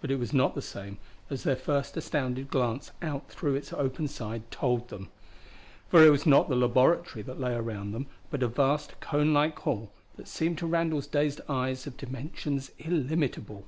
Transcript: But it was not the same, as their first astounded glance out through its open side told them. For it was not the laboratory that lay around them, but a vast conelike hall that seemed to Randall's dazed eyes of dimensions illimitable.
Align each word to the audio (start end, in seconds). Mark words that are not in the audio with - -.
But 0.00 0.10
it 0.10 0.18
was 0.18 0.32
not 0.32 0.56
the 0.56 0.60
same, 0.60 0.98
as 1.30 1.44
their 1.44 1.54
first 1.54 1.96
astounded 1.96 2.50
glance 2.50 2.90
out 3.00 3.28
through 3.28 3.54
its 3.54 3.72
open 3.72 4.08
side 4.08 4.50
told 4.50 4.88
them. 4.88 5.08
For 5.88 6.04
it 6.04 6.10
was 6.10 6.26
not 6.26 6.48
the 6.48 6.56
laboratory 6.56 7.22
that 7.22 7.38
lay 7.40 7.54
around 7.54 7.92
them, 7.92 8.06
but 8.28 8.42
a 8.42 8.48
vast 8.48 8.98
conelike 8.98 9.56
hall 9.60 9.92
that 10.16 10.26
seemed 10.26 10.58
to 10.58 10.66
Randall's 10.66 11.06
dazed 11.06 11.42
eyes 11.48 11.86
of 11.86 11.96
dimensions 11.96 12.72
illimitable. 12.80 13.64